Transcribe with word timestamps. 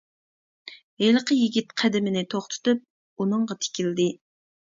ھېلىقى 1.01 1.35
يىگىت 1.39 1.75
قەدىمىنى 1.81 2.23
توختىتىپ، 2.33 2.83
ئۇنىڭغا 3.25 3.59
تىكىلدى. 3.67 4.09